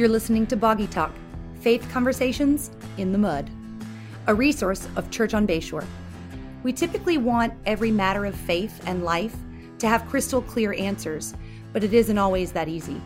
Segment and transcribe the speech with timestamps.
[0.00, 1.12] You're listening to Boggy Talk
[1.60, 3.50] Faith Conversations in the Mud,
[4.28, 5.84] a resource of Church on Bayshore.
[6.62, 9.36] We typically want every matter of faith and life
[9.78, 11.34] to have crystal clear answers,
[11.74, 12.98] but it isn't always that easy.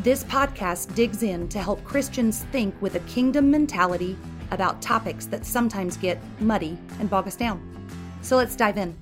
[0.00, 4.16] This podcast digs in to help Christians think with a kingdom mentality
[4.50, 7.60] about topics that sometimes get muddy and bog us down.
[8.22, 8.96] So let's dive in.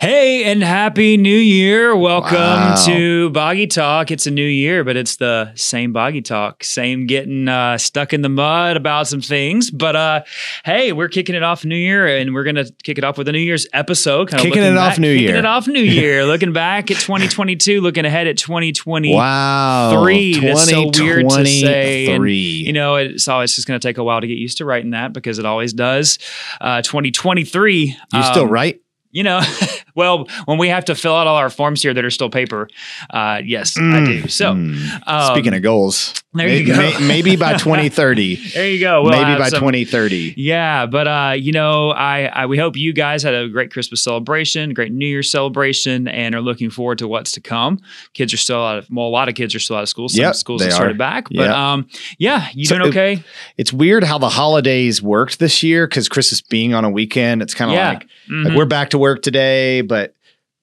[0.00, 1.94] Hey, and happy new year.
[1.94, 2.74] Welcome Wow.
[2.86, 4.10] to Boggy Talk.
[4.10, 8.22] It's a new year, but it's the same Boggy Talk, same getting uh, stuck in
[8.22, 9.70] the mud about some things.
[9.70, 10.22] But uh,
[10.64, 13.28] hey, we're kicking it off new year, and we're going to kick it off with
[13.28, 14.30] a New Year's episode.
[14.30, 15.36] Kinda Kicking looking it off back- new kicking year.
[15.36, 16.24] it off new year.
[16.24, 19.14] looking back at 2022, looking ahead at 2020.
[19.14, 20.02] Wow.
[20.02, 20.40] Three.
[20.40, 22.06] That's so weird to say.
[22.06, 24.64] And, you know, it's always just going to take a while to get used to
[24.64, 26.18] writing that because it always does.
[26.58, 27.96] Uh, 2023.
[28.14, 28.80] you still um, right?
[29.12, 29.40] you know,
[30.00, 32.68] well, when we have to fill out all our forms here that are still paper,
[33.10, 34.28] uh, yes, I Mm, do.
[34.28, 35.02] So, mm.
[35.06, 36.76] um, Speaking of goals, there may- you go.
[36.76, 38.50] may- maybe by 2030.
[38.54, 39.02] there you go.
[39.02, 40.34] We'll maybe by some- 2030.
[40.36, 44.02] Yeah, but uh, you know, I, I we hope you guys had a great Christmas
[44.02, 47.80] celebration, great New Year celebration, and are looking forward to what's to come.
[48.14, 50.08] Kids are still out of well, a lot of kids are still out of school.
[50.08, 50.74] Some Yep, schools have are.
[50.74, 51.50] started back, but Yep.
[51.50, 51.88] um,
[52.18, 53.24] yeah, you So doing it- okay?
[53.56, 57.54] It's weird how the holidays worked this year because Christmas being on a weekend, it's
[57.54, 57.88] kind of Yeah.
[57.88, 58.44] like, Mhm.
[58.46, 60.14] like we're back to work today, but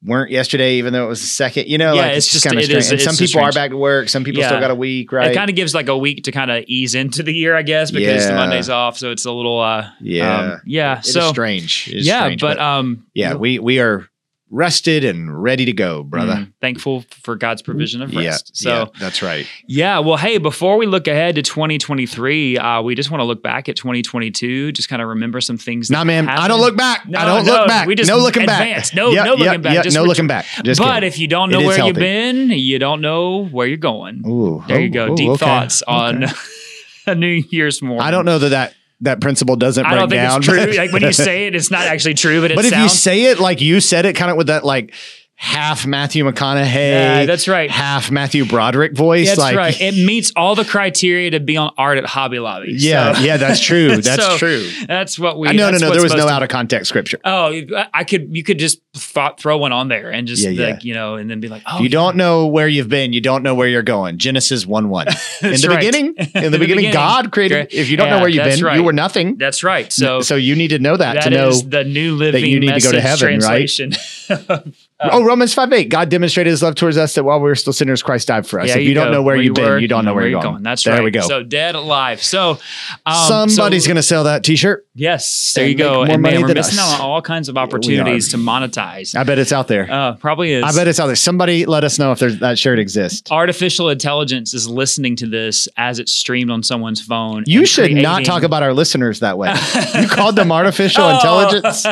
[0.03, 1.67] weren't yesterday, even though it was the second.
[1.67, 3.01] You know, Yeah, like it's just- kind of it is- strange.
[3.01, 4.09] And some people are back to work.
[4.09, 4.47] Some people Yeah.
[4.49, 5.31] still got a week, right?
[5.31, 7.63] It kind of gives like a week to kind of ease into the year, I
[7.63, 10.37] guess, because the Monday's off, so it's a little uh, Yeah.
[10.39, 10.99] um, yeah.
[10.99, 11.87] It so strange.
[11.91, 14.07] It yeah, strange, but um, yeah, we we are
[14.49, 16.33] rested and ready to go, brother.
[16.33, 18.51] mm, thankful for God's provision of rest.
[18.53, 18.69] Yeah.
[18.69, 19.45] So yeah, that's right.
[19.67, 23.43] Yeah, well, hey, before we look ahead to 2023, uh, we just want to look
[23.43, 25.89] back at 2022, just kind of remember some things.
[25.89, 27.07] Nah, man, I don't look back.
[27.07, 27.87] No, I don't no, look back.
[27.87, 28.91] we just no looking advance.
[28.91, 28.95] back.
[28.95, 30.45] No- no looking back, just no looking back.
[30.63, 31.07] Just but kidding.
[31.07, 34.23] if you don't know where you've been, you don't know where you're going.
[34.27, 35.07] Ooh, there oh, you go.
[35.07, 36.33] oh, Deep okay, thoughts on okay.
[37.07, 38.01] a New Year's morning.
[38.01, 40.37] I don't know that that, that principle doesn't I break don't think down.
[40.37, 40.57] it's true.
[40.77, 43.25] like when you say it, it's not actually true, but it but if you say
[43.25, 44.93] it like you said it, kind of with that like
[45.39, 47.69] half Matthew McConaughey, yeah, that's right.
[47.69, 49.79] half Matthew Broderick voice, That's like right.
[49.79, 52.73] It meets all the criteria to be on art at Hobby Lobby.
[52.75, 53.97] yeah, So- yeah, that's true.
[54.01, 54.67] That's so true.
[54.87, 55.47] That's what we.
[55.47, 55.91] Uh, no, no, no.
[55.91, 57.19] There was no out of context scripture.
[57.23, 57.53] Oh,
[57.93, 58.35] I could.
[58.35, 60.67] You could just th- throw one on there and just Yeah, yeah.
[60.71, 63.21] like you know, and then be like, oh, you don't know where you've been, you
[63.21, 64.17] don't know where you're going.
[64.17, 65.07] Genesis 1 1.
[65.43, 65.79] In the right.
[65.79, 66.93] beginning, in the, In the beginning, beginning.
[66.93, 67.67] God created.
[67.71, 68.75] If you don't Yeah, know where you've been, right.
[68.75, 69.37] you were nothing.
[69.37, 69.93] That's right.
[69.93, 71.49] So so you need to know that, that to know.
[71.49, 74.77] is the new living you need to go to Message heaven, right?
[74.99, 75.89] Oh, Romans 5 8.
[75.89, 78.59] God demonstrated his love towards us that while we were still sinners, Christ died for
[78.59, 78.69] us.
[78.69, 79.13] Yeah, if you, don't go.
[79.13, 80.63] know where, you've been, were, you don't know where you're going.
[80.63, 81.03] That's there right.
[81.03, 81.21] we go.
[81.21, 82.23] So dead alive.
[82.23, 82.59] So
[83.05, 84.85] um, Somebody's so- going to sell that t shirt.
[84.95, 85.97] Yes, there you go.
[86.05, 86.93] more And money man, we're missing us.
[86.93, 89.15] out on all kinds of opportunities to monetize.
[89.15, 89.87] I bet it's out there.
[89.91, 90.63] Uh, probably is.
[90.63, 91.15] I bet it's out there.
[91.15, 93.31] Somebody let us know if there's, that shirt exists.
[93.31, 97.43] artificial intelligence is listening to this as it's streamed on someone's phone.
[97.45, 99.53] You should not talk about our listeners that way.
[100.01, 101.13] you called them artificial Oh.
[101.15, 101.85] intelligence.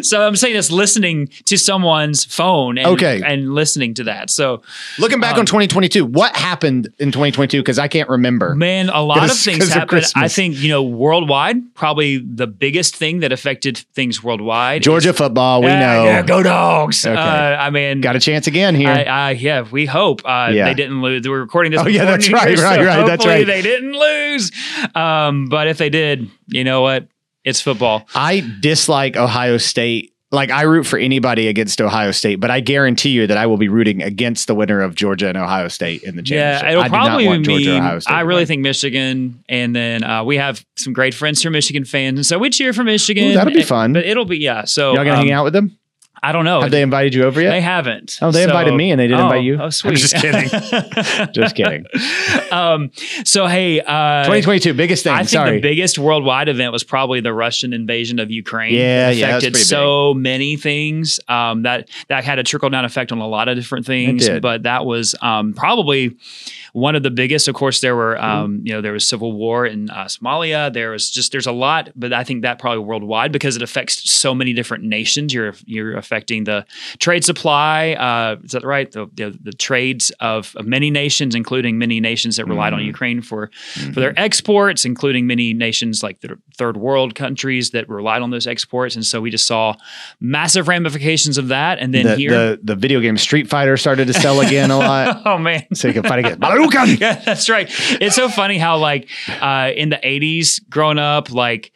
[0.08, 3.20] so I'm saying it's listening to someone's phone and, Okay.
[3.24, 4.30] and listening to that.
[4.30, 4.62] So
[4.98, 7.60] Looking back Um, on 2022, what happened in 2022?
[7.60, 8.54] Because I can't remember.
[8.54, 10.04] man, a lot of things 'cause of happened.
[10.16, 14.82] I think, you know, worldwide, probably the biggest thing that affected things worldwide.
[14.82, 16.04] Georgia is- football, we Yeah, know.
[16.04, 17.04] yeah, go dogs.
[17.04, 17.14] Okay.
[17.16, 17.20] Uh,
[17.56, 18.88] I mean, Got a chance again here.
[18.90, 20.64] I, I, yeah, we hope uh, Yeah.
[20.66, 21.26] they didn't lose.
[21.28, 21.80] We're recording this.
[21.82, 23.46] Oh, yeah, that's right, right, so right, that's right.
[23.46, 24.50] They didn't lose.
[24.94, 27.08] Um, but if they did, you know what?
[27.44, 28.06] It's football.
[28.14, 30.12] I dislike Ohio State.
[30.34, 33.56] Like I root for anybody against Ohio State, but I guarantee you that I will
[33.56, 36.62] be rooting against the winner of Georgia and Ohio State in the championship.
[36.64, 37.76] Yeah, it'll I probably want Georgia.
[37.78, 38.12] Ohio State.
[38.12, 41.84] I really think Michigan, and then uh, we have some great friends who are Michigan
[41.84, 43.30] fans, and so we cheer for Michigan.
[43.30, 43.92] Ooh, that'll be And- fun.
[43.94, 44.64] But it'll be yeah.
[44.64, 45.78] So y'all gonna um, hang out with them.
[46.24, 46.62] I don't know.
[46.62, 47.50] Have they invited you over yet?
[47.50, 48.18] They haven't.
[48.22, 49.58] Oh, they invited me and they didn't oh, invite you?
[49.60, 49.96] Oh, I'm sweet.
[49.96, 50.48] just kidding.
[51.34, 51.84] Just kidding.
[52.50, 52.90] um,
[53.24, 55.12] so hey, uh, 2022, biggest thing.
[55.12, 55.56] I think Sorry.
[55.56, 58.74] the biggest worldwide event was probably the Russian invasion of Ukraine.
[58.74, 61.20] Yeah, it yeah, affected pretty so many things.
[61.28, 64.26] Um, that that had a trickle down effect on a lot of different things.
[64.26, 64.40] did.
[64.40, 66.16] But that was um, probably
[66.74, 67.46] one of the biggest.
[67.48, 70.72] Of course, there were um, you know there was civil war in uh, Somalia.
[70.72, 74.10] There was just there's a lot, but I think that probably worldwide because it affects
[74.10, 75.32] so many different nations.
[75.32, 76.66] You're you're affecting the
[76.98, 77.92] trade supply.
[77.92, 78.90] Uh, is that right?
[78.90, 82.86] The, the the trades of, of many nations, including many nations that relied on Mhm.
[82.86, 83.92] Ukraine for Mm-hmm.
[83.92, 88.46] for their exports, including many nations like the third world countries that relied on those
[88.48, 88.94] exports.
[88.96, 89.74] And so we just saw
[90.20, 91.78] massive ramifications of that.
[91.78, 94.78] And then the, here, the the video game Street Fighter started to sell again a
[94.78, 95.22] lot.
[95.26, 95.62] oh man.
[95.74, 96.40] So you can fight against
[97.00, 97.68] Yeah, that's right.
[98.00, 99.08] It's so funny how like
[99.40, 101.72] uh, in the '80s, growing up, like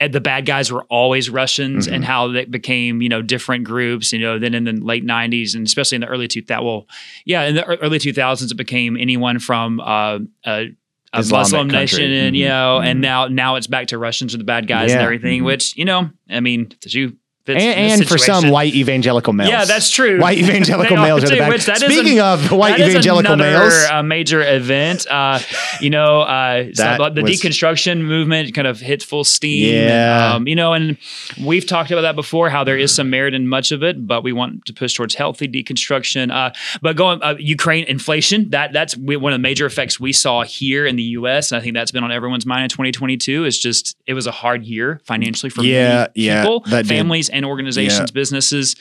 [0.00, 1.94] the bad guys were always Russians Mm-hmm.
[1.94, 5.54] and how they became, you know, different groups, you know, then in the late 90s
[5.54, 6.86] and especially in the early 2000s, well,
[7.24, 10.66] yeah, in the early 2000s, it became anyone from uh, a,
[11.12, 11.78] a Muslim country.
[12.00, 12.48] nation, and you Mhm.
[12.48, 12.86] know, Mhm.
[12.86, 15.04] and now now it's back to Russians are the bad guys and Yeah.
[15.04, 15.44] everything, Mhm.
[15.46, 17.16] which you know, I mean, did you
[17.46, 19.50] and, this and for some white evangelical males.
[19.50, 20.20] Yeah, that's true.
[20.20, 21.60] White evangelical males are the too, bad.
[21.60, 25.06] that Speaking a- of white that is evangelical another, males, uh, major event.
[25.10, 25.40] Uh,
[25.80, 29.74] you know, uh, so the was- deconstruction movement kind of hit full steam.
[29.74, 30.34] Yeah.
[30.34, 30.96] Um, you know, and
[31.42, 32.48] we've talked about that before.
[32.50, 35.14] How there is some merit in much of it, but we want to push towards
[35.14, 36.32] healthy deconstruction.
[36.32, 40.42] Uh, but going uh, Ukraine inflation that that's one of the major effects we saw
[40.44, 41.50] here in the U.S.
[41.52, 43.44] And I think that's been on everyone's mind in 2022.
[43.44, 46.86] Is just it was a hard year financially for Yeah, many people, did.
[46.86, 48.76] families, and organizations, businesses.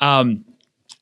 [0.00, 0.44] Um,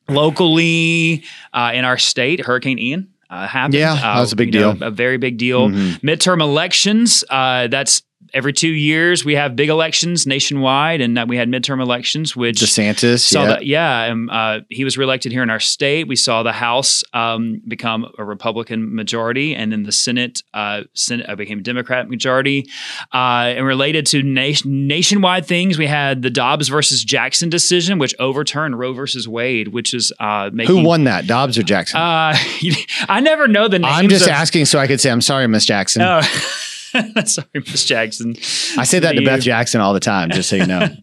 [0.09, 1.23] locally
[1.53, 3.75] uh, in our state, Hurricane Ian uh, happened.
[3.75, 4.87] Yeah, Uh, that was a big you know, deal.
[4.87, 5.69] a very big deal.
[5.69, 5.99] Mhm.
[6.01, 7.23] Midterm elections.
[7.29, 8.01] Uh, that's
[8.35, 12.57] every two years we have big elections nationwide, and that we had midterm elections, which
[12.57, 13.47] DeSantis, saw yeah.
[13.47, 17.03] that yeah um, uh, he was reelected here in our state we saw the house
[17.13, 22.09] um, become a republican majority and then the senate uh, senate uh, became a democrat
[22.09, 22.69] majority
[23.13, 28.13] uh, and related to nation, nationwide things we had the dobbs versus jackson decision which
[28.19, 31.99] overturned roe versus wade which is uh, making Who won that, Dobbs or Jackson?
[31.99, 32.35] uh,
[33.09, 35.47] i never know the names I'm just of, asking so I could say I'm sorry,
[35.47, 36.01] Miss Jackson.
[36.01, 36.21] Oh.
[37.25, 38.35] Sorry, Miss Jackson.
[38.77, 40.87] I say that to You- Beth Jackson all the time, just so you know.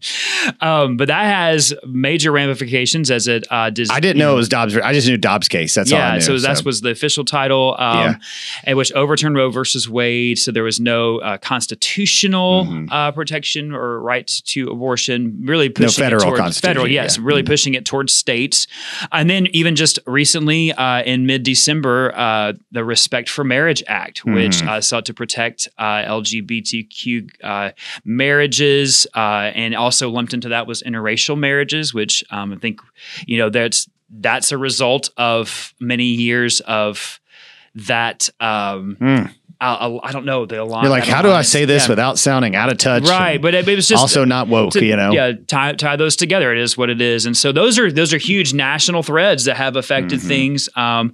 [0.59, 3.89] Um, but that has major ramifications as it uh, does.
[3.89, 4.75] I didn't know it was Dobbs.
[4.75, 5.73] I just knew Dobbs case.
[5.73, 6.21] That's all yeah, knew.
[6.21, 8.19] so that was the official title, um,
[8.67, 8.73] Yeah.
[8.73, 10.37] which overturned Roe versus Wade.
[10.37, 12.87] So there was no uh, constitutional Mhm.
[12.91, 15.39] uh, protection or right to abortion.
[15.45, 16.87] Really pushing federal it towards federal.
[16.87, 17.23] Yes, yeah.
[17.25, 17.47] really Mhm.
[17.47, 18.67] pushing it towards states.
[19.11, 24.25] And then even just recently, uh, in mid December, uh, the Respect for Marriage Act,
[24.25, 24.67] which Mhm.
[24.67, 27.71] uh, sought to protect LGBTQ uh,
[28.03, 32.81] marriages, uh, and also lumped into that was interracial marriages, which um, I think
[33.25, 37.19] you know that's that's a result of many years of
[37.75, 38.29] that.
[38.39, 39.33] Um, Mm.
[39.63, 40.83] I, I, I don't know the line.
[40.83, 41.89] You're like, how do I say this yeah.
[41.89, 43.07] without sounding out of touch?
[43.07, 45.11] Right, but it, it was just also not woke, to, you know?
[45.11, 48.13] yeah tie, tie those together it is what it is and so those are those
[48.13, 50.27] are huge national threads that have affected Mhm.
[50.27, 51.13] things um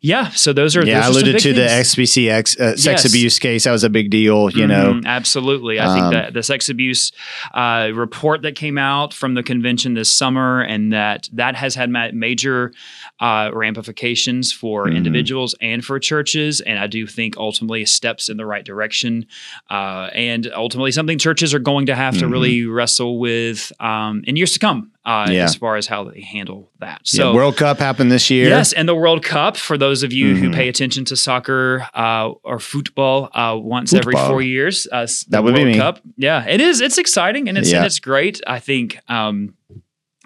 [0.00, 1.94] yeah so those are Yeah, those I are some alluded big to the things.
[1.94, 3.04] XBCX uh, sex Yes.
[3.04, 3.64] abuse case.
[3.64, 4.94] That was a big deal, you know.
[4.94, 5.80] Mhm, absolutely.
[5.80, 7.10] I Um, think that the sex abuse
[7.52, 11.90] uh, report that came out from the convention this summer, and that that has had
[11.90, 12.72] ma- major
[13.20, 14.96] uh, ramifications for Mhm.
[14.96, 16.60] individuals and for churches.
[16.60, 19.26] And I do think ultimately steps in the right direction,
[19.70, 22.30] uh, and ultimately something churches are going to have to Mhm.
[22.32, 25.44] really wrestle with um, in years to come, uh, Yeah.
[25.44, 27.00] as far as how they handle that.
[27.12, 27.34] Yeah, So.
[27.34, 28.48] World Cup happened this year.
[28.48, 30.54] Yes, and the World Cup for those of you who Mhm.
[30.54, 34.86] pay attention to soccer uh, or football uh, once every four years.
[34.92, 35.78] Uh, That would be World me.
[35.78, 36.00] Cup.
[36.16, 36.80] Yeah, it is.
[36.80, 37.78] It's exciting and it's Yeah.
[37.78, 38.40] and it's great.
[38.46, 38.98] I think.
[39.08, 39.54] Um,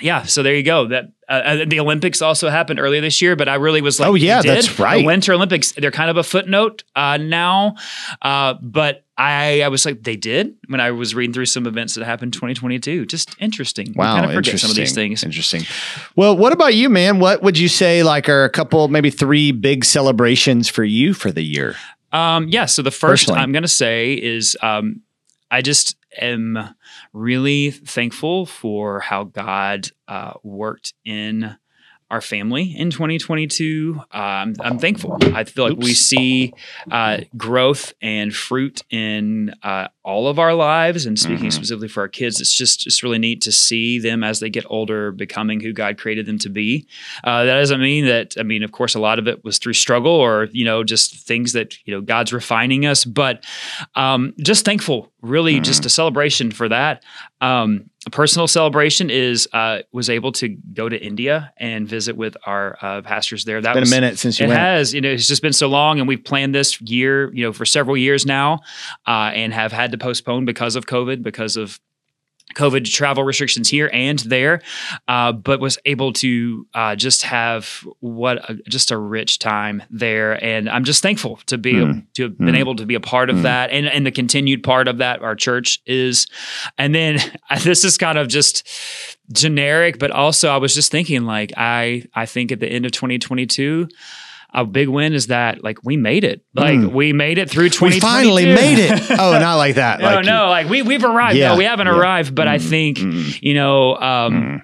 [0.02, 0.88] yeah, so there you go.
[0.88, 4.08] That uh, uh, the Olympics also happened earlier this year, but I really was like,
[4.08, 4.98] Oh, yeah, that's right.
[4.98, 7.76] The Winter Olympics, they're kind of a footnote uh, now,
[8.20, 11.94] uh, but I I was like, they did when I was reading through some events
[11.94, 13.06] that happened 2022.
[13.06, 13.92] Just interesting.
[13.94, 14.58] Wow, we kind of forget interesting.
[14.58, 15.22] some of these things.
[15.22, 15.62] Interesting.
[16.16, 17.18] Well, what about you, man?
[17.18, 21.30] What would you say like are a couple, maybe three big celebrations for you for
[21.30, 21.76] the year?
[22.12, 22.66] Um, yeah.
[22.66, 23.40] So the first Personally.
[23.40, 25.02] I'm going to say is um,
[25.50, 26.74] I just am
[27.12, 31.56] really thankful for how God uh, worked in
[32.12, 33.98] our family in 2022.
[34.12, 35.16] Um, I'm thankful.
[35.34, 36.52] I feel like we see
[36.90, 41.06] uh, growth and fruit in uh, all of our lives.
[41.06, 41.52] And speaking Mhm.
[41.52, 44.64] specifically for our kids, it's just it's really neat to see them as they get
[44.68, 46.86] older, becoming who God created them to be.
[47.24, 48.34] Uh, that doesn't mean that.
[48.38, 51.26] I mean, of course, a lot of it was through struggle or you know just
[51.26, 53.06] things that you know God's refining us.
[53.06, 53.42] But
[53.94, 55.62] um, just thankful, really, Mm-hmm.
[55.64, 57.02] just a celebration for that.
[57.40, 62.76] Um, personal celebration is uh, was able to go to India and visit with our
[62.82, 63.60] uh, pastors there.
[63.60, 64.60] That Been a minute since you it went.
[64.60, 67.52] has, you know, it's just been so long, and we've planned this year, you know,
[67.52, 68.60] for several years now,
[69.06, 71.78] uh, and have had to postpone because of COVID, because of
[72.54, 74.60] COVID travel restrictions here and there,
[75.08, 80.42] uh, but was able to uh, just have what a, just a rich time there,
[80.44, 82.00] and I'm just thankful to be Hmm.
[82.14, 82.54] to have been Hmm.
[82.56, 83.42] able to be a part of Hmm.
[83.42, 86.26] that, and and the continued part of that our church is,
[86.78, 87.18] and then
[87.62, 88.68] this is kind of just
[89.32, 92.92] generic, but also I was just thinking like I I think at the end of
[92.92, 93.88] 2022
[94.54, 96.42] a big win is that like we made it.
[96.54, 96.92] Like Mm.
[96.92, 97.94] we made it through 2022.
[97.96, 99.10] We finally made it.
[99.18, 100.00] Oh, not like that.
[100.00, 101.38] no, like no, like we we've arrived.
[101.38, 101.96] Yeah, no, we haven't yeah.
[101.98, 104.62] arrived, but I Mm, think mm, you know um mm.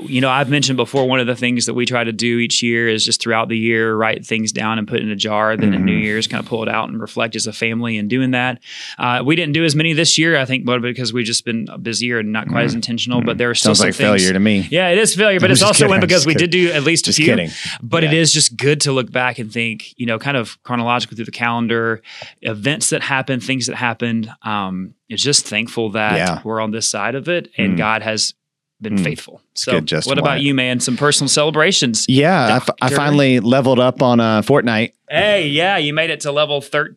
[0.00, 2.62] You know, I've mentioned before one of the things that we try to do each
[2.62, 5.56] year is just throughout the year write things down and put in a jar.
[5.56, 5.74] Then mm-hmm.
[5.74, 6.02] at New mm-hmm.
[6.02, 8.60] Year's, kind of pull it out and reflect as a family and doing that.
[8.98, 11.68] Uh, we didn't do as many this year, I think, but because we've just been
[11.82, 12.66] busier and not quite mm-hmm.
[12.66, 13.22] as intentional.
[13.22, 14.20] But there are still sounds like things.
[14.20, 14.66] failure to me.
[14.70, 17.12] Yeah, it is failure, but it's also one because we did do at least a
[17.12, 17.26] few.
[17.26, 17.50] Kidding.
[17.82, 18.10] But yeah.
[18.10, 21.24] it is just good to look back and think, you know, kind of chronologically through
[21.24, 22.02] the calendar,
[22.42, 24.30] events that happened, things that happened.
[24.42, 26.40] Um, it's just thankful that yeah.
[26.44, 27.78] we're on this side of it and mm.
[27.78, 28.34] God has
[28.80, 29.04] been mm.
[29.04, 29.40] faithful.
[29.54, 30.80] So, good, what about you, man?
[30.80, 32.06] Some personal celebrations?
[32.08, 34.92] Yeah, I, f- I finally leveled up on uh, Fortnite.
[35.08, 36.96] Hey, yeah, you made it to level 13.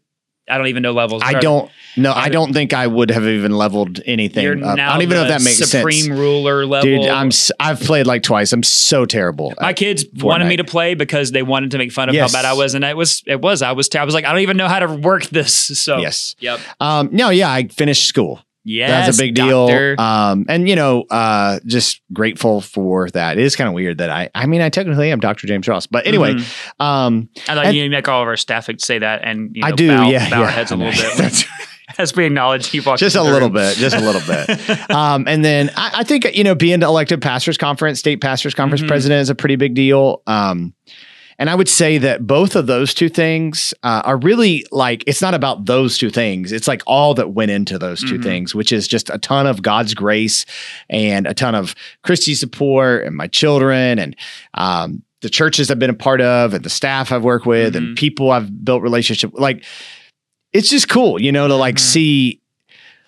[0.50, 1.22] I don't even know levels.
[1.24, 1.72] I don't.
[1.96, 4.44] No, I don't think I would have even leveled anything.
[4.44, 4.76] You're up.
[4.76, 6.20] now I don't even know if that makes supreme sense.
[6.20, 6.90] ruler level.
[6.90, 7.30] Dude, I'm.
[7.60, 8.52] I've played like twice.
[8.52, 9.54] I'm so terrible.
[9.62, 10.24] My kids Fortnite.
[10.24, 12.34] wanted me to play because they wanted to make fun of yes.
[12.34, 13.24] how bad I was, and it was.
[13.28, 13.62] It was.
[13.62, 13.94] I was.
[13.96, 15.54] I was like, I don't even know how to work this.
[15.54, 16.36] So yes.
[16.40, 16.60] Yep.
[16.80, 17.10] Um.
[17.12, 17.30] No.
[17.30, 17.52] Yeah.
[17.52, 18.42] I finished school.
[18.64, 19.68] Yeah, that's a big deal.
[19.98, 23.38] Um, and you know, uh, just grateful for that.
[23.38, 25.48] It is kind of weird that I, I mean, I technically am Dr.
[25.48, 26.82] James Ross, but anyway, mm-hmm.
[26.82, 29.72] um, I like you make all of our staff say that, and you know, I
[29.72, 31.18] do, bow, yeah, bow yeah, our heads a little bit.
[31.18, 31.44] That's,
[31.98, 34.90] as we acknowledge you just a little bit, just a little bit.
[34.92, 38.54] um, and then I, I, think you know, being the elected pastors conference, state pastors
[38.54, 38.90] conference mm-hmm.
[38.90, 40.22] president is a pretty big deal.
[40.28, 40.74] Um,
[41.42, 45.24] and I would say that both of those two things uh, are really like, it's
[45.24, 46.52] not about those two things.
[46.52, 48.22] It's like all that went into those 2 mm-hmm.
[48.22, 50.46] things, which is just a ton of God's grace
[50.88, 54.16] and a ton of Christy support and my children and,
[54.54, 57.86] um, the churches I've been a part of and the staff I've worked with mm-hmm.
[57.86, 59.66] and people I've built relationship like
[60.54, 61.86] it's just cool, you know, to like mm-hmm.
[61.86, 62.42] see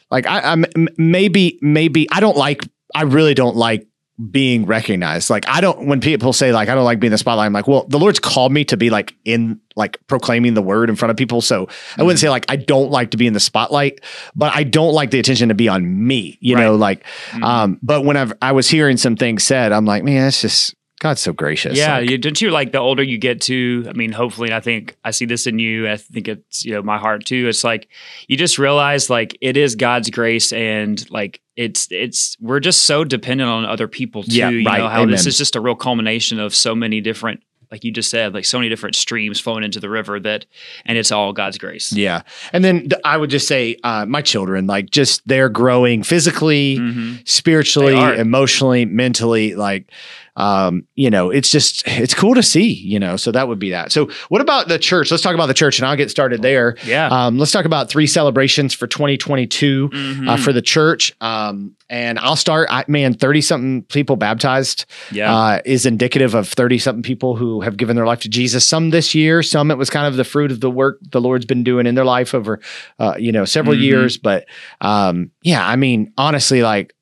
[0.10, 0.66] like I, I'm
[0.98, 3.88] maybe maybe I don't like I really don't like
[4.30, 5.30] being recognized.
[5.30, 7.54] Like I don't when people say like I don't like being in the spotlight, I'm
[7.54, 10.96] like, well, the Lord's called me to be like in like proclaiming the word in
[10.96, 11.42] front of people.
[11.42, 12.02] So mm-hmm.
[12.02, 12.26] I wouldn't mm-hmm.
[12.26, 14.02] say like I don't like to be in the spotlight,
[14.36, 16.64] but I don't like the attention to be on me, you right.
[16.64, 17.44] know, like mm-hmm.
[17.44, 20.76] um, but when I've, I was hearing some things said, I'm like, man, it's just
[21.04, 21.78] God's so gracious.
[21.78, 23.86] Yeah, like, you, don't you like the older you get to?
[23.90, 25.86] I mean, hopefully, I think I see this in you.
[25.90, 27.50] I think it's you know my heart too.
[27.50, 27.90] It's like
[28.30, 33.04] you just realize like it is God's grace, and like it's it's we're just so
[33.04, 34.34] dependent on other people too.
[34.34, 34.78] Yeah, you right.
[34.78, 35.12] know how Amen.
[35.12, 38.46] this is just a real culmination of so many different like you just said, like
[38.46, 40.46] so many different streams flowing into the river that,
[40.86, 41.92] and it's all God's grace.
[41.92, 42.22] Yeah.
[42.54, 47.16] And then I would just say, uh, my children, like just they're growing physically, mm-hmm.
[47.26, 49.92] spiritually, emotionally, mentally, like,
[50.36, 53.18] um, you know, it's just it's cool to see, you know.
[53.18, 53.92] So that would be that.
[53.92, 55.12] So what about the church?
[55.12, 56.76] Let's talk about the church, and I'll get started there.
[56.86, 57.08] Yeah.
[57.08, 60.30] Um, let's talk about three celebrations for 2022 uh, mm-hmm.
[60.30, 61.14] uh, for the church.
[61.22, 62.70] Um, and I'll start.
[62.72, 64.86] I, man, 30 something people baptized.
[65.12, 65.36] Yeah.
[65.36, 68.66] Uh, is indicative of 30 something people who have given their life to Jesus.
[68.66, 71.46] Some this year, some it was kind of the fruit of the work the Lord's
[71.46, 72.60] been doing in their life over,
[72.98, 73.84] uh, you know, several mm-hmm.
[73.84, 74.18] years.
[74.18, 74.48] But
[74.82, 76.96] um, yeah, I mean, honestly, like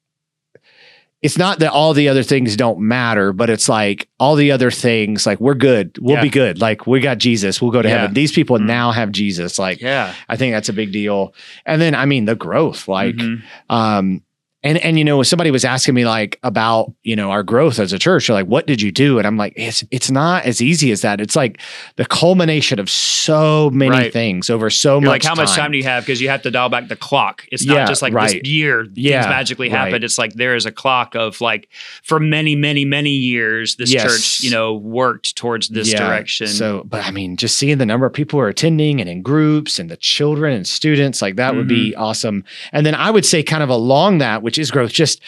[1.21, 4.71] it's not that all the other things don't matter, but it's like all the other
[4.71, 6.21] things, like we're good, we'll yeah.
[6.23, 6.59] be good.
[6.59, 7.99] Like we got Jesus, we'll go to yeah.
[7.99, 8.13] heaven.
[8.13, 8.67] These people mm-hmm.
[8.67, 9.59] now have Jesus.
[9.59, 11.33] Like, yeah, I think that's a big deal.
[11.65, 13.45] And then, I mean, the growth, like, mm-hmm.
[13.73, 14.23] um,
[14.63, 17.94] and and you know, somebody was asking me like about you know our growth as
[17.94, 18.27] a church.
[18.27, 21.01] They're like, "What did you do?" And I'm like, "It's it's not as easy as
[21.01, 21.20] that.
[21.20, 21.60] It's like
[21.96, 24.13] the culmination of so many right.
[24.13, 25.10] things over so You're much.
[25.10, 25.46] Like how time.
[25.46, 26.03] much time do you have?
[26.03, 27.46] Because you have to dial back the clock.
[27.51, 28.41] It's not yeah, just like right.
[28.44, 29.94] this year yeah, things magically happen.
[29.94, 30.03] Right.
[30.03, 31.68] It's like there is a clock of like
[32.03, 34.03] for many many many years this yes.
[34.03, 36.08] church you know worked towards this yeah.
[36.08, 36.48] direction.
[36.48, 39.24] So, but I mean, just seeing the number of people who are attending and in
[39.24, 41.58] groups and the children and students like that mm-hmm.
[41.58, 42.01] would be mm-hmm.
[42.01, 42.44] awesome.
[42.72, 45.22] And then I would say kind of along that, which is growth, just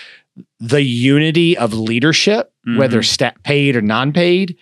[0.59, 2.77] the unity of leadership, mm-hmm.
[2.77, 4.57] whether stat paid or non-paid,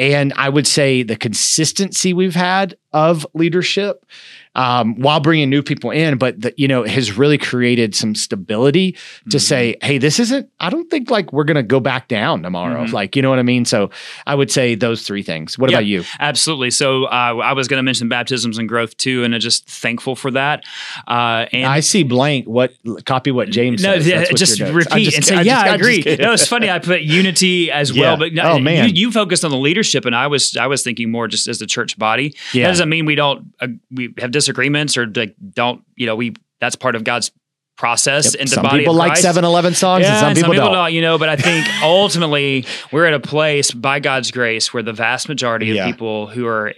[0.00, 4.04] and I would say the consistency we've had of leadership
[4.54, 8.92] um, while bringing new people in, but that you know has really created some stability
[8.92, 9.38] to mm-hmm.
[9.38, 10.50] say, hey, this isn't.
[10.58, 12.84] I don't think like we're gonna go back down tomorrow.
[12.84, 12.94] Mm-hmm.
[12.94, 13.64] Like you know what I mean.
[13.64, 13.90] So
[14.26, 15.58] I would say those three things.
[15.58, 16.04] What about you?
[16.18, 16.70] Absolutely.
[16.70, 20.16] So uh, I was going to mention baptisms and growth too, and I'm just thankful
[20.16, 20.64] for that.
[21.06, 22.46] Uh, and I see blank.
[22.46, 22.72] What
[23.04, 23.82] copy what James?
[23.82, 23.88] Said.
[23.88, 24.06] No, says.
[24.06, 26.02] yeah, just repeat just, and say, yeah, I agree.
[26.18, 26.70] no, it's funny.
[26.70, 28.02] I put unity as yeah.
[28.02, 30.82] well, but oh man, you, you, focused on the leadership, and I was I was
[30.82, 32.34] thinking more just as the church body.
[32.52, 32.64] Yeah.
[32.64, 36.34] That doesn't mean we don't uh, we have disagreements or like don't you know we
[36.60, 37.30] that's part of God's
[37.76, 38.42] process yep.
[38.42, 40.74] in the some people like 7-eleven songs yeah, and some, people, people, don't.
[40.74, 40.92] don't.
[40.92, 44.92] you know but i think ultimately we're at a place by god's grace where the
[44.92, 45.86] vast majority of yeah.
[45.86, 46.74] people who are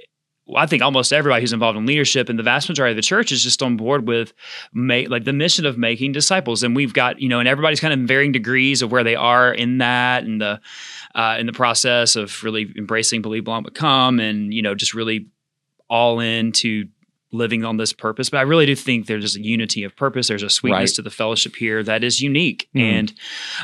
[0.57, 3.31] I think almost everybody who's involved in leadership and the vast majority of the church
[3.33, 4.33] is just on board with
[4.75, 6.63] make, like the mission of making disciples.
[6.63, 9.15] And we've got, you know, and everybody's kind of in varying degrees of where they
[9.15, 10.61] are in that and the
[11.15, 15.29] uh, in the process of really embracing believe belong become and, you know, just really
[15.89, 16.87] all in to
[17.33, 18.31] living on this purpose.
[18.31, 20.29] But I really do think there's a unity of purpose.
[20.29, 20.95] There's a sweetness Right.
[20.97, 22.69] to the fellowship here that is unique.
[22.77, 22.81] Mhm.
[22.83, 23.13] And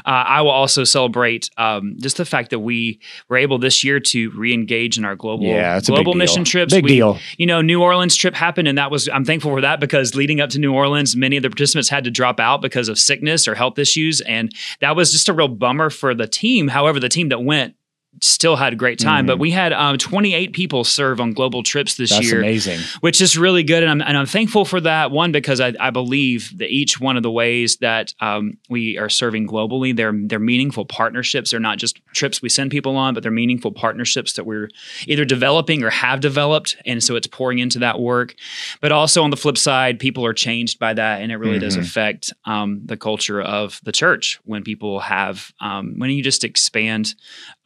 [0.06, 4.00] uh, I will also celebrate um, just the fact that we were able this year
[4.00, 6.72] to re-engage in our global Yeah, it's a big global mission trips.
[6.74, 7.18] Big We- deal.
[7.36, 10.40] You know, New Orleans trip happened, and that was I'm thankful for that because leading
[10.40, 13.46] up to New Orleans, many of the participants had to drop out because of sickness
[13.46, 16.68] or health issues, and that was just a real bummer for the team.
[16.68, 17.74] However, the team that went
[18.20, 19.24] still had a great time.
[19.24, 19.28] Mhm.
[19.28, 22.80] But we had um, 28 people serve on global trips this That's year amazing.
[23.00, 23.82] which is really good.
[23.84, 25.12] And I'm, and I'm thankful for that.
[25.12, 29.08] One, because I, I believe that each one of the ways that um, we are
[29.08, 31.52] serving globally, they're, they're meaningful partnerships.
[31.52, 34.68] They're not just trips we send people on, but they're meaningful partnerships that we're
[35.06, 36.76] either developing or have developed.
[36.84, 38.34] And so it's pouring into that work.
[38.80, 41.20] But also on the flip side, people are changed by that.
[41.22, 41.82] And it really does Mhm.
[41.82, 47.14] affect um, the culture of the church when people have, um, when you just expand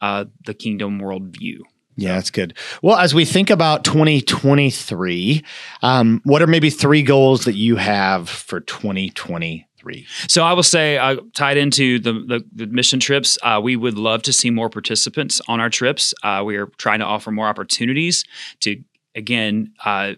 [0.01, 1.59] uh, the kingdom worldview.
[1.95, 2.57] Yeah, that's good.
[2.81, 5.43] Well, as we think about 2023,
[5.83, 10.07] um, what are maybe three goals that you have for 2023?
[10.27, 13.97] So I will say, uh, tied into the, the, the mission trips, uh, we would
[13.97, 16.13] love to see more participants on our trips.
[16.23, 18.25] Uh, we are trying to offer more opportunities
[18.61, 18.81] to,
[19.13, 20.13] again, uh,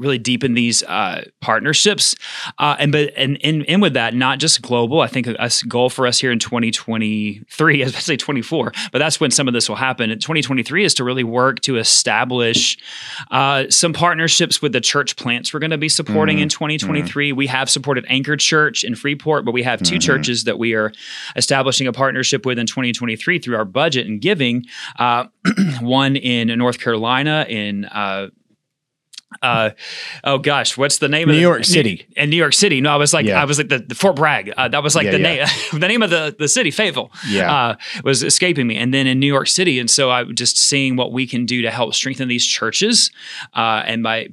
[0.00, 2.14] really deepen these uh, partnerships,
[2.58, 5.00] uh, and but and, and and with that, not just global.
[5.00, 8.72] I think a goal for us here in 2023, I was about to say 24,
[8.92, 10.10] but that's when some of this will happen.
[10.10, 12.78] In 2023 is to really work to establish
[13.30, 17.32] uh, some partnerships with the church plants we're going to be supporting in 2023.
[17.32, 20.00] We have supported Anchor Church in Freeport, but we have 2 Mhm.
[20.00, 20.92] churches that we are
[21.36, 24.64] establishing a partnership with in 2023 through our budget and giving.
[24.98, 25.24] Uh,
[25.80, 27.84] one in North Carolina, in
[29.42, 29.70] uh,
[30.24, 32.06] oh gosh, what's the name New of New York City.
[32.16, 33.40] In New York City, no, I was like, Yeah.
[33.40, 34.52] I was like the, the Fort Bragg.
[34.56, 35.44] Uh, that was like Yeah, the yeah.
[35.44, 35.46] name,
[35.80, 37.52] the name of the the city, Fayetteville Yeah.
[37.54, 38.76] uh, was escaping me.
[38.76, 41.46] And then in New York City, and so I was just seeing what we can
[41.46, 43.10] do to help strengthen these churches,
[43.54, 44.28] uh, and by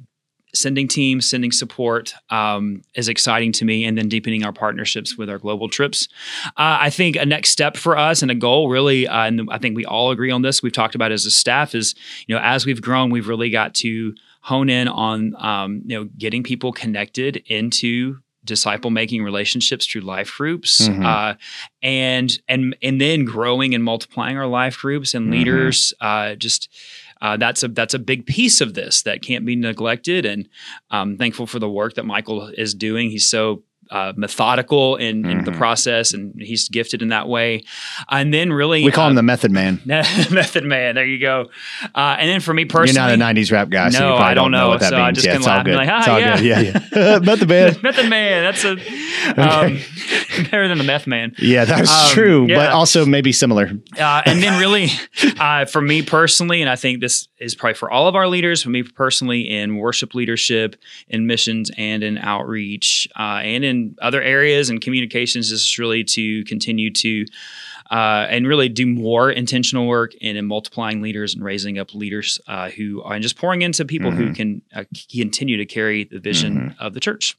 [0.54, 5.28] sending teams, sending support um, is exciting to me, and then deepening our partnerships with
[5.28, 6.08] our global trips.
[6.56, 9.58] Uh, I think a next step for us and a goal, really, uh, and I
[9.58, 10.62] think we all agree on this.
[10.62, 11.94] We've talked about as a staff is,
[12.26, 14.14] you know, as we've grown, we've really got to
[14.48, 20.32] hone in on, um, you know, getting people connected into disciple making relationships through life
[20.38, 21.04] groups Mhm.
[21.04, 21.34] uh,
[21.82, 25.32] and and and then growing and multiplying our life groups and Mhm.
[25.32, 26.68] leaders uh, just
[27.20, 30.48] uh, that's a that's a big piece of this that can't be neglected and
[30.90, 35.44] I'm thankful for the work that Michael is doing he's so uh, methodical in, in
[35.44, 37.62] the process and he's gifted in that way
[38.10, 39.80] and then really we call uh, him the Method Man.
[39.86, 41.46] method man there you go
[41.94, 44.16] uh, and then for me personally You're not a 90s rap guy, so you No,
[44.16, 45.06] probably I don't know, what that so means.
[45.08, 45.76] I just yeah, can it's all laugh good.
[45.76, 46.36] like, ah, it's all yeah.
[46.36, 46.44] good.
[46.44, 47.18] Yeah, yeah.
[47.30, 47.76] Method Man.
[47.82, 48.72] method man that's a
[49.40, 49.78] um,
[50.50, 53.70] better than the meth man Yeah, that's Um, true, but also maybe similar.
[53.98, 54.88] uh, and then really
[55.38, 58.62] uh, for me personally and i think this is probably for all of our leaders
[58.62, 60.76] for me personally in worship leadership
[61.08, 66.44] in missions and in outreach uh, and in other areas and communications is really to
[66.44, 67.24] continue to
[67.90, 72.38] uh, and really do more intentional work and in multiplying leaders and raising up leaders
[72.46, 74.34] uh, who are and just pouring into people who Mhm.
[74.36, 77.36] can uh, continue to carry the vision of the church.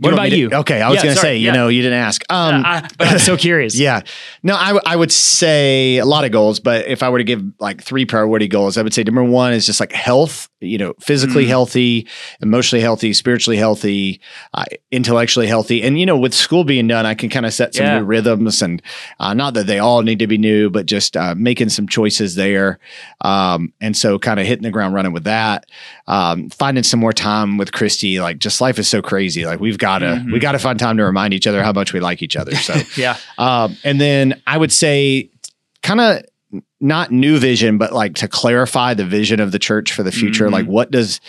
[0.00, 0.50] You What want about to- you?
[0.52, 1.52] Okay, I was Yeah, going to say, you yeah.
[1.52, 2.24] know, you didn't ask.
[2.28, 3.78] Um, Uh, I- but I'm so curious.
[3.78, 4.00] Yeah.
[4.42, 7.24] No, I, w- I would say a lot of goals, but if I were to
[7.24, 10.78] give like three priority goals, I would say number one is just like health, you
[10.78, 11.48] know, physically Mm.
[11.48, 12.06] healthy,
[12.40, 14.20] emotionally healthy, spiritually healthy,
[14.54, 15.82] uh, intellectually healthy.
[15.82, 17.98] And, you know, with school being done, I can kind of set some Yeah.
[17.98, 18.80] new rhythms and
[19.20, 22.34] uh, not that they all need to be new, but just uh, making some choices
[22.34, 22.78] there.
[23.20, 25.66] Um, and so kind of hitting the ground running with that,
[26.06, 28.20] um, finding some more time with Christy.
[28.20, 29.44] Like just life is so crazy.
[29.46, 30.32] Like we've got to, Mhm.
[30.32, 32.54] we got to find time to remind each other how much we like each other.
[32.56, 33.16] So, Yeah.
[33.38, 35.30] um, and then I would say,
[35.82, 36.22] kind of
[36.84, 40.46] not new vision, but like to clarify the vision of the church for the future.
[40.48, 40.52] Mhm.
[40.52, 41.20] Like, what does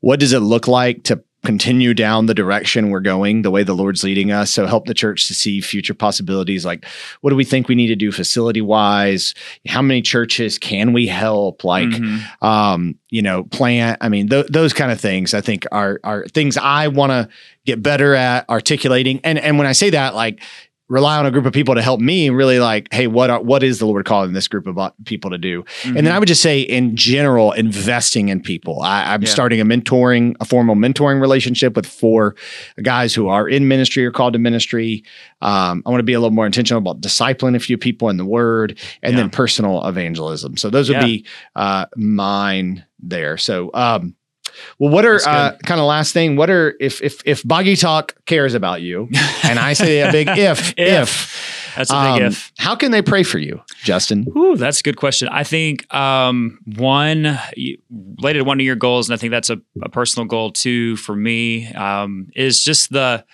[0.00, 3.74] what does it look like to continue down the direction we're going, the way the
[3.74, 4.52] Lord's leading us?
[4.52, 6.64] So help the church to see future possibilities.
[6.66, 6.84] Like,
[7.20, 9.32] what do we think we need to do facility wise?
[9.66, 11.62] How many churches can we help?
[11.64, 12.20] Like, Mhm.
[12.42, 13.98] um, you know, plant.
[14.00, 17.28] I mean, th- those kind of things I think are are things I want to
[17.64, 19.20] get better at articulating.
[19.24, 20.40] And and when I say that, like
[20.88, 23.62] rely on a group of people to help me really like, hey, what are, what
[23.62, 25.64] is the Lord calling this group of uh, people to do?
[25.84, 28.82] And then I would just say, in general, investing in people.
[28.82, 29.28] I, I'm Yeah.
[29.28, 32.34] starting a mentoring, a formal mentoring relationship with four
[32.82, 35.04] guys who are in ministry or called to ministry.
[35.42, 38.16] Um, I want to be a little more intentional about discipling a few people in
[38.16, 39.22] the Word, and Yeah.
[39.22, 40.56] then personal evangelism.
[40.56, 41.04] So those would Yeah.
[41.06, 43.36] be uh, mine there.
[43.38, 43.70] So.
[43.74, 44.14] Um,
[44.78, 46.36] well, what are uh, kind of last thing?
[46.36, 49.08] What are if if if Boggy Talk cares about you,
[49.44, 50.76] and I say a big if If.
[50.76, 52.52] if That's a big Um, if.
[52.58, 54.26] How can they pray for you, Justin?
[54.36, 55.28] Ooh, that's a good question.
[55.28, 57.38] I think um, one
[58.18, 60.96] related to one of your goals, and I think that's a, a personal goal too
[60.96, 63.24] for me, um, is just the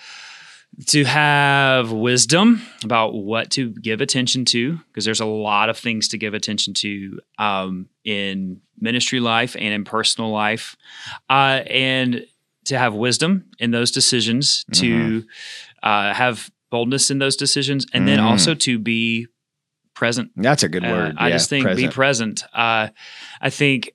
[0.86, 6.08] to have wisdom about what to give attention to, because there's a lot of things
[6.08, 10.76] to give attention to um, in ministry life and in personal life,
[11.28, 12.26] uh, and
[12.64, 15.24] to have wisdom in those decisions, to
[15.82, 18.24] uh, have boldness in those decisions, and then Mm.
[18.24, 19.26] also to be
[19.94, 21.16] present That's a good uh, word.
[21.18, 21.94] I Yeah, just think be present.
[21.94, 22.44] present.
[22.54, 22.88] Uh,
[23.42, 23.92] I think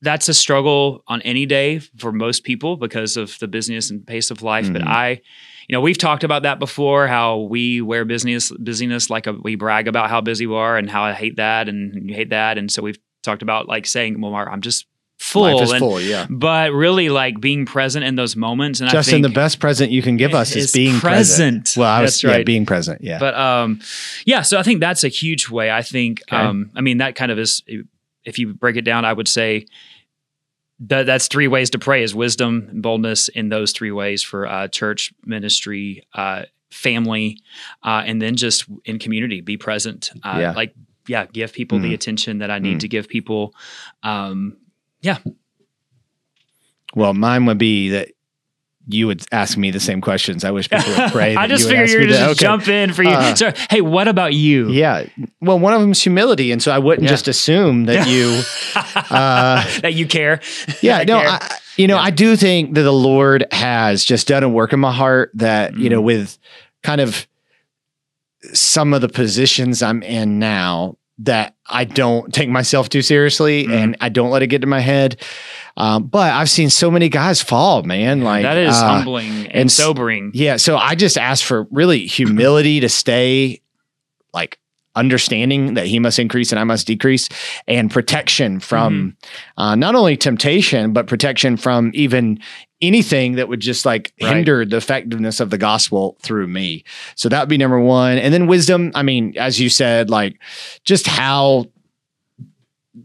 [0.00, 4.30] that's a struggle on any day for most people because of the business and pace
[4.30, 4.72] of life.
[4.72, 4.88] But Mhm.
[4.88, 5.20] I,
[5.68, 7.06] you know, we've talked about that before.
[7.06, 10.90] How we wear business busyness like a, we brag about how busy we are and
[10.90, 12.58] how I hate that and you hate that.
[12.58, 14.86] And so we've talked about like saying, "Well, Mark, I'm just
[15.18, 16.00] full." Life is and, full.
[16.00, 16.26] Yeah.
[16.28, 18.80] But really, like being present in those moments.
[18.80, 21.64] And I Justin, think the best present you can give us is is being present.
[21.64, 21.74] present.
[21.76, 22.46] Well, I was That's yeah, right.
[22.46, 23.00] being present.
[23.02, 23.18] Yeah.
[23.18, 23.80] But um,
[24.26, 25.70] yeah, so I think that's a huge way.
[25.70, 26.36] I think Okay.
[26.36, 27.62] um, I mean that kind of is
[28.24, 29.66] if you break it down, I would say
[30.88, 34.46] that that's three ways to pray is wisdom and boldness in those three ways for
[34.46, 37.38] uh, church ministry, uh, family,
[37.82, 40.10] uh, and then just in community, be present.
[40.22, 40.52] Uh, Yeah.
[40.52, 40.74] Like
[41.08, 41.94] yeah, give people the Mm.
[41.94, 42.80] attention that I need Mm.
[42.80, 43.54] to give people.
[44.02, 44.56] Um,
[45.02, 45.18] yeah.
[46.94, 48.10] well, mine would be that
[48.88, 50.44] you would ask me the same questions.
[50.44, 51.36] I wish people would pray.
[51.36, 52.30] I just you figured you were just that.
[52.30, 52.38] Okay.
[52.40, 53.10] jump in for you.
[53.10, 54.70] Uh, so, hey, what about you?
[54.70, 55.06] Yeah.
[55.40, 57.10] Well, one of them is humility, and so I wouldn't Yeah.
[57.10, 58.42] just assume that you.
[59.10, 60.40] uh, that you care.
[60.80, 60.98] yeah.
[61.00, 61.20] I no.
[61.20, 61.28] care.
[61.28, 62.02] I, you know, Yeah.
[62.02, 65.76] I do think that the Lord has just done a work in my heart that
[65.76, 66.04] you know, Mhm.
[66.06, 66.38] with
[66.82, 67.26] kind of
[68.52, 73.72] some of the positions I'm in now, that I don't take myself too seriously Mhm.
[73.72, 75.20] and I don't let it get to my head.
[75.76, 78.22] Um, but I've seen so many guys fall, man.
[78.22, 80.30] Like that is uh, humbling and, and sobering.
[80.34, 80.56] Yeah.
[80.56, 83.60] So I just ask for really humility to stay
[84.34, 84.58] like
[84.94, 87.28] understanding that he must increase and I must decrease
[87.66, 89.16] and protection from
[89.56, 92.38] uh, not only temptation, but protection from even
[92.82, 94.34] anything that would just like Right.
[94.36, 96.84] hinder the effectiveness of the gospel through me.
[97.14, 98.18] So that would be number one.
[98.18, 98.92] And then wisdom.
[98.94, 100.38] I mean, as you said, like
[100.84, 101.66] just how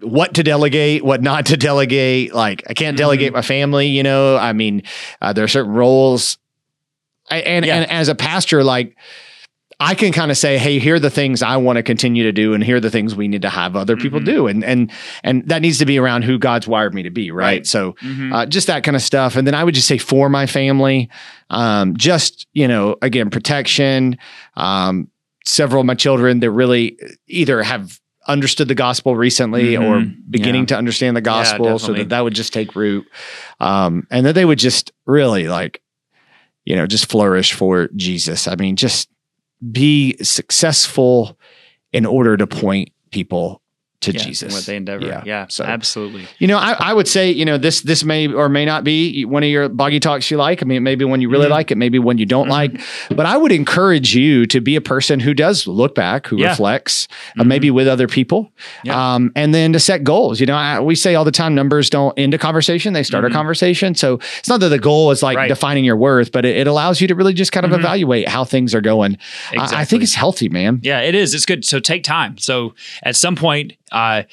[0.02, 2.34] what to delegate, what not to delegate.
[2.34, 4.36] Like I can't delegate my family, you know.
[4.38, 4.84] I mean,
[5.22, 6.38] uh, there are certain roles,
[7.30, 7.78] I, and Yeah.
[7.78, 8.96] and as a pastor, like
[9.80, 12.32] I can kind of say, hey, here are the things I want to continue to
[12.32, 14.26] do, and here are the things we need to have other people Mhm.
[14.26, 14.92] do, and and
[15.24, 17.46] and that needs to be around who God's wired me to be, right?
[17.46, 17.68] Right.
[17.68, 18.34] So Mhm.
[18.34, 19.36] uh, just that kind of stuff.
[19.36, 21.10] And then I would just say for my family,
[21.52, 24.18] um, just you know, again, protection.
[24.56, 25.10] Um,
[25.46, 26.98] several of my children that really
[27.28, 30.16] either have understood the gospel recently or Mhm.
[30.30, 30.68] beginning Yeah.
[30.68, 33.06] to understand the gospel, so that that would just take root,
[33.60, 35.82] um, and that they would just really like,
[36.66, 38.48] you know, just flourish for Jesus.
[38.48, 39.10] I mean, just
[39.72, 41.38] be successful
[41.94, 43.62] in order to point people
[44.02, 44.54] to Yeah, Jesus.
[44.54, 45.06] What they endeavor.
[45.06, 45.24] Yeah.
[45.26, 46.28] Yeah, So- absolutely.
[46.38, 49.26] You know, I, I would say, you know, this this may or may not be
[49.26, 50.62] one of your boggy talks you like.
[50.62, 51.52] I mean, it may be one you really Mhm.
[51.52, 52.52] like, it may be one you don't Mhm.
[52.52, 52.82] like.
[53.10, 56.50] But I would encourage you to be a person who does look back, who Yeah.
[56.50, 57.08] reflects,
[57.40, 57.48] uh, Mhm.
[57.48, 58.52] maybe with other people,
[58.90, 60.40] um, and then to set goals.
[60.40, 63.26] You know, I, we say all the time, numbers don't end a conversation; they start
[63.26, 63.96] a conversation.
[63.96, 65.48] So it's not that the goal is like Right.
[65.48, 67.80] defining your worth, but it, it allows you to really just kind of Mhm.
[67.80, 69.18] evaluate how things are going.
[69.58, 70.80] I- I, think it's healthy, man.
[70.84, 71.34] Yeah, it is.
[71.34, 71.66] It's good.
[71.66, 72.38] So take time.
[72.38, 74.24] So at some point, uh,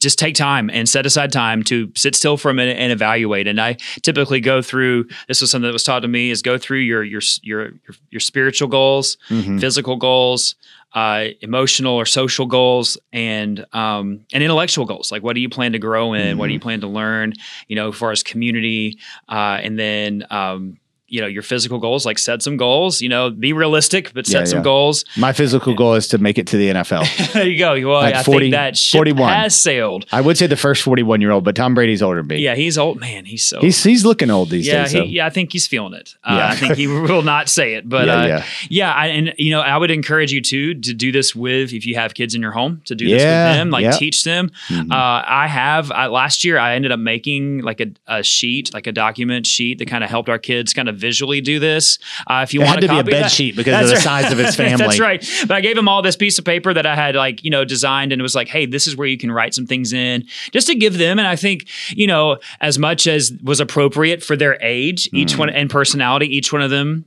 [0.00, 3.46] just take time and set aside time to sit still for a minute and evaluate.
[3.46, 5.06] And I typically go through.
[5.28, 7.70] This was something that was taught to me: is go through your your your
[8.10, 9.60] your, spiritual goals, Mhm.
[9.60, 10.56] physical goals,
[10.94, 15.12] uh, emotional or social goals, and um, and intellectual goals.
[15.12, 16.38] Like, what do you plan to grow in?
[16.38, 16.54] What do Mm-hmm.
[16.54, 17.34] you plan to learn?
[17.68, 20.26] You know, as far as community, uh, and then.
[20.30, 24.26] Um, you know your physical goals like set some goals you know be realistic but
[24.26, 24.64] set Yeah, some yeah.
[24.64, 27.32] goals My physical goal is to make it to the NFL.
[27.32, 27.72] there you go.
[27.88, 29.32] Well, At I 40 think that ship 41.
[29.32, 30.04] has sailed.
[30.12, 32.38] I would say the first forty-one year old, but Tom Brady's older than me.
[32.38, 33.00] Yeah, he's old.
[33.00, 33.60] Man, he's so.
[33.60, 34.92] He's he's looking old these yeah, days.
[34.92, 36.14] he, yeah, I think he's feeling it.
[36.24, 36.48] Uh, Yeah.
[36.48, 38.44] I think he will not say it, but yeah, uh, yeah.
[38.68, 41.86] yeah, I, and you know, I would encourage you too to do this with if
[41.86, 44.50] you have kids in your home to do this with them, like teach them.
[44.68, 44.90] Mhm.
[44.92, 46.58] Uh, I have I, last year.
[46.58, 50.10] I ended up making like a, a sheet, like a document sheet that kind of
[50.10, 51.98] helped our kids kind of visually do this.
[52.26, 53.94] Uh, if you it want had to be a bed that- sheet because of the
[53.94, 54.76] That's size of his family.
[54.76, 55.24] That's right.
[55.46, 57.64] But I gave him all this piece of paper that I had like, you know,
[57.64, 60.24] designed and it was like, hey, this is where you can write some things in
[60.52, 61.18] just to give them.
[61.18, 65.38] And I think, you know, as much as was appropriate for their age, each Mm.
[65.38, 67.04] one and personality, each one of them,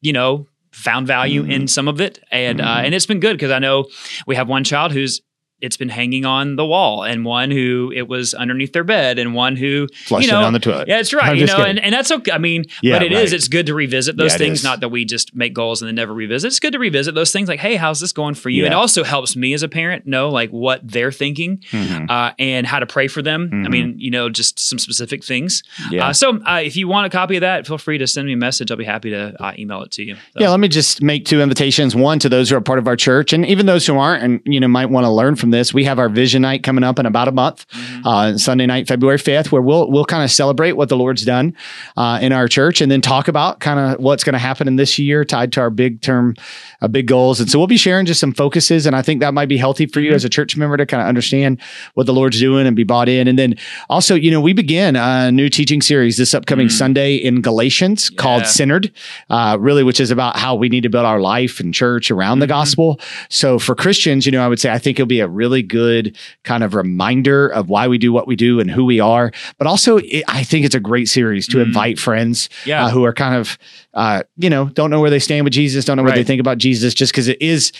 [0.00, 1.52] you know, found value Mm.
[1.52, 2.18] in some of it.
[2.32, 2.84] And uh, Mm.
[2.86, 3.86] and it's been good because I know
[4.26, 5.20] we have one child who's
[5.60, 9.34] it's been hanging on the wall, and one who it was underneath their bed, and
[9.34, 10.88] one who Flushed you know it down the toilet.
[10.88, 11.30] Yeah, that's right.
[11.30, 12.32] I'm you know, and, and that's okay.
[12.32, 13.30] I mean, Yeah, but it is.
[13.30, 13.32] right.
[13.32, 14.62] It's good to revisit those Yeah, things.
[14.64, 16.48] Not that we just make goals and then never revisit.
[16.48, 17.48] It's good to revisit those things.
[17.48, 18.64] Like, hey, how's this going for you?
[18.66, 22.10] It also helps me as a parent know like what they're thinking Mhm.
[22.10, 23.48] uh, and how to pray for them.
[23.52, 23.70] I Mhm.
[23.70, 25.62] mean, you know, just some specific things.
[25.90, 26.08] Yeah.
[26.08, 28.32] Uh, so uh, if you want a copy of that, feel free to send me
[28.34, 28.70] a message.
[28.70, 30.14] I'll be happy to uh, email it to you.
[30.14, 31.94] So- Yeah, let me just make two invitations.
[31.96, 34.40] One to those who are part of our church, and even those who aren't, and
[34.44, 35.72] you know might want to learn from this.
[35.74, 38.02] We have our Vision Night coming up in about a month, Mhm.
[38.04, 41.54] uh, Sunday night, February fifth, where we'll we'll kind of celebrate what the Lord's done
[41.96, 44.76] uh, in our church, and then talk about kind of what's going to happen in
[44.76, 46.34] this year tied to our big term,
[46.82, 47.40] uh, big goals.
[47.40, 49.86] And so we'll be sharing just some focuses, and I think that might be healthy
[49.86, 50.14] for you Mhm.
[50.14, 51.58] as a church member to kind of understand
[51.94, 53.28] what the Lord's doing and be bought in.
[53.28, 53.54] And then
[53.88, 56.72] also, you know, we begin a new teaching series this upcoming Mm.
[56.72, 58.48] Sunday in Galatians called Yeah.
[58.48, 58.90] Centered,
[59.30, 62.38] uh, really, which is about how we need to build our life and church around
[62.40, 62.50] the Mhm.
[62.50, 63.00] gospel.
[63.28, 66.16] So for Christians, you know, I would say I think it'll be a really good
[66.44, 69.32] kind of reminder of why we do what we do and who we are.
[69.58, 71.64] But also, it, I think it's a great series to Mhm.
[71.66, 72.86] invite friends yeah.
[72.86, 73.58] uh, who are kind of,
[73.94, 76.40] uh, you know, don't know where they stand with Jesus, don't know what they think
[76.40, 77.72] about Jesus, just because it is.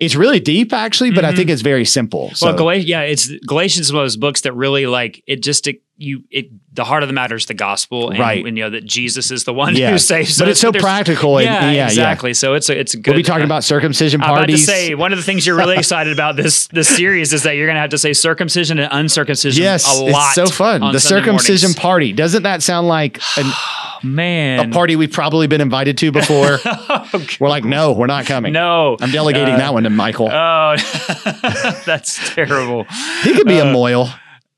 [0.00, 1.36] It's really deep, actually, but I Mhm.
[1.36, 2.30] think it's very simple.
[2.34, 5.42] So, well, Gal- yeah, it's Galatians is one of those books that really like it.
[5.42, 8.46] Just it, you, it the heart of the matter is the gospel, and, Right.
[8.46, 9.90] and you know that Jesus is the one Yeah.
[9.90, 10.38] who saves.
[10.38, 10.52] but us.
[10.52, 11.36] it's so practical.
[11.36, 12.32] And, Yeah, yeah, yeah, exactly.
[12.32, 13.10] So it's a it's a good.
[13.10, 14.64] We'll be talking uh, about circumcision I'm about to parties.
[14.66, 17.66] say one of the things you're really excited about this this series is that you're
[17.66, 20.28] going to have to say circumcision and uncircumcision Yes, a lot.
[20.28, 20.80] it's so fun.
[20.92, 21.78] The Sunday circumcision mornings.
[21.78, 22.12] party.
[22.14, 23.44] Doesn't that sound like an,
[24.02, 24.70] man.
[24.70, 26.58] a party we've probably been invited to before?
[27.12, 28.52] Oh, we're like, no, we're not coming.
[28.52, 30.28] no, I'm delegating Uh, that one to Michael.
[30.30, 30.76] Oh,
[31.86, 32.84] that's terrible.
[33.22, 34.12] he could be a uh, mohel.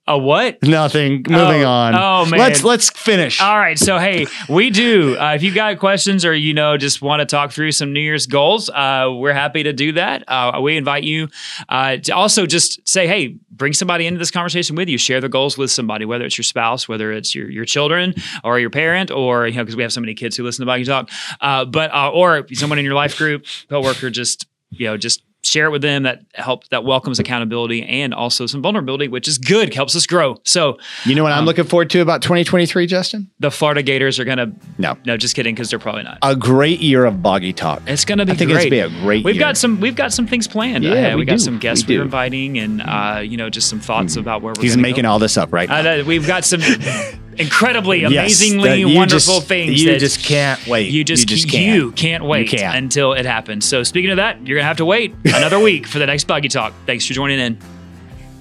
[0.09, 0.61] A what?
[0.65, 1.25] Nothing.
[1.29, 1.95] Moving Oh, on.
[1.95, 2.41] oh, man.
[2.41, 3.41] Let's let's finish.
[3.41, 3.79] All right.
[3.79, 5.17] So, hey, we do.
[5.17, 8.01] Uh, if you've got questions or, you know, just want to talk through some New
[8.01, 10.25] Year's goals, uh, we're happy to do that.
[10.27, 11.29] Uh, we invite you
[11.69, 14.99] uh, to also just say, hey, bring somebody into this conversation with you.
[14.99, 18.12] Share the goals with somebody, whether it's your spouse, whether it's your, your children
[18.43, 20.67] or your parent, or, you know, because we have so many kids who listen to
[20.67, 21.11] Boggy Talk,
[21.41, 25.66] uh, but, uh, or someone in your life group, coworker, just, you know, just share
[25.66, 29.74] it with them that help that welcomes accountability and also some vulnerability which is good
[29.74, 33.31] helps us grow so you know what I'm um, looking forward to about 2023, Justin?
[33.40, 34.96] the florida gators are gonna No.
[35.05, 37.83] no just kidding because they're probably not A great year of boggy talk.
[37.87, 38.72] it's gonna be I think great.
[38.72, 39.40] it's gonna be a great We've year.
[39.40, 39.81] got some.
[39.81, 40.85] We've got some things planned.
[40.85, 41.14] Yeah, ahead.
[41.16, 44.16] we we, got some guests We are inviting, and uh, you know, just some thoughts
[44.16, 44.62] about where we're.
[44.62, 45.11] He's making go.
[45.11, 45.68] all this up right.
[45.68, 46.61] Uh, we've got some
[47.38, 49.83] incredibly, Yes, amazingly wonderful just- things.
[49.83, 50.90] You that just can't wait.
[50.90, 51.51] you just, you can't.
[51.51, 51.75] can't.
[51.77, 52.77] you can't wait can't.
[52.77, 53.64] until it happens.
[53.64, 56.49] So speaking of that, you're gonna have to wait another week for the next Boggy
[56.49, 56.73] Talk.
[56.87, 57.59] Thanks for joining in.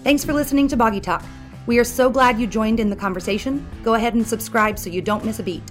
[0.03, 1.23] Thanks for listening to Boggy Talk.
[1.67, 3.65] We are so glad you joined in the conversation.
[3.83, 5.61] Go ahead and subscribe so you don't miss a beat.